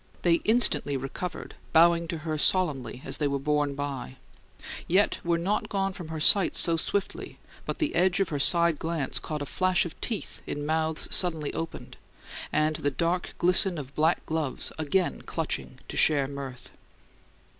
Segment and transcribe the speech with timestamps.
[0.23, 4.15] They instantly recovered, bowing to her solemnly as they were borne by,
[4.87, 8.79] yet were not gone from her sight so swiftly but the edge of her side
[8.79, 11.97] glance caught a flash of teeth in mouths suddenly opened,
[12.51, 16.71] and the dark glisten of black gloves again clutching to share mirth.